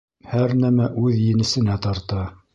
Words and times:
Һәр 0.29 0.53
нәмә 0.61 0.87
үҙ 1.03 1.21
енесенә 1.27 1.79
тарта. 1.87 2.27